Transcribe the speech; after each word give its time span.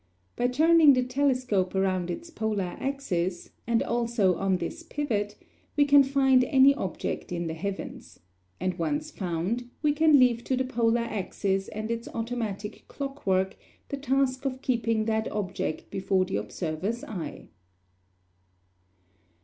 By 0.35 0.47
turning 0.47 0.93
the 0.93 1.03
telescope 1.03 1.75
around 1.75 2.09
its 2.09 2.31
polar 2.31 2.75
axis, 2.79 3.51
and 3.67 3.83
also 3.83 4.33
on 4.35 4.57
this 4.57 4.81
pivot, 4.81 5.35
we 5.77 5.85
can 5.85 6.01
find 6.01 6.43
any 6.45 6.73
object 6.73 7.31
in 7.31 7.45
the 7.45 7.53
heavens; 7.53 8.19
and 8.59 8.79
once 8.79 9.11
found, 9.11 9.69
we 9.83 9.93
can 9.93 10.17
leave 10.19 10.43
to 10.45 10.57
the 10.57 10.63
polar 10.63 11.01
axis 11.01 11.67
and 11.67 11.91
its 11.91 12.07
automatic 12.15 12.85
clock 12.87 13.27
work 13.27 13.55
the 13.89 13.97
task 13.97 14.43
of 14.43 14.63
keeping 14.63 15.05
that 15.05 15.31
object 15.31 15.91
before 15.91 16.25
the 16.25 16.37
observer's 16.37 17.03
eye. 17.03 17.49